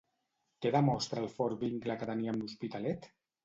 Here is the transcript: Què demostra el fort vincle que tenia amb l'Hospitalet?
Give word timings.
Què 0.65 0.71
demostra 0.75 1.23
el 1.25 1.29
fort 1.35 1.63
vincle 1.67 2.01
que 2.01 2.11
tenia 2.13 2.35
amb 2.35 2.45
l'Hospitalet? 2.47 3.11